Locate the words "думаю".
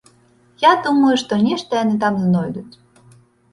0.87-1.11